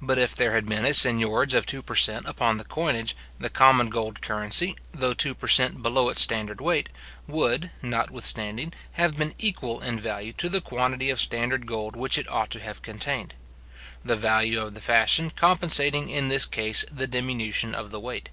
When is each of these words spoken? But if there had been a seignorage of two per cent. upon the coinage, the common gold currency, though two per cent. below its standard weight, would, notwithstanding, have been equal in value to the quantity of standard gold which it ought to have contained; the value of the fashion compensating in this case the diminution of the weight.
But 0.00 0.18
if 0.18 0.36
there 0.36 0.52
had 0.52 0.66
been 0.66 0.84
a 0.84 0.94
seignorage 0.94 1.52
of 1.52 1.66
two 1.66 1.82
per 1.82 1.96
cent. 1.96 2.26
upon 2.26 2.58
the 2.58 2.64
coinage, 2.64 3.16
the 3.40 3.50
common 3.50 3.90
gold 3.90 4.22
currency, 4.22 4.76
though 4.92 5.14
two 5.14 5.34
per 5.34 5.48
cent. 5.48 5.82
below 5.82 6.10
its 6.10 6.20
standard 6.20 6.60
weight, 6.60 6.88
would, 7.26 7.70
notwithstanding, 7.82 8.72
have 8.92 9.16
been 9.16 9.34
equal 9.36 9.80
in 9.82 9.98
value 9.98 10.32
to 10.34 10.48
the 10.48 10.60
quantity 10.60 11.10
of 11.10 11.20
standard 11.20 11.66
gold 11.66 11.96
which 11.96 12.18
it 12.18 12.30
ought 12.30 12.50
to 12.52 12.60
have 12.60 12.82
contained; 12.82 13.34
the 14.04 14.14
value 14.14 14.60
of 14.62 14.74
the 14.74 14.80
fashion 14.80 15.28
compensating 15.34 16.08
in 16.08 16.28
this 16.28 16.46
case 16.46 16.84
the 16.88 17.08
diminution 17.08 17.74
of 17.74 17.90
the 17.90 17.98
weight. 17.98 18.28